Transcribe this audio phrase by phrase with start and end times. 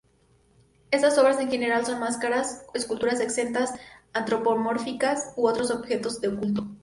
[0.89, 3.71] Estas obras en general son máscaras, esculturas exentas
[4.13, 6.65] antropomórficas u otros objetos de culto.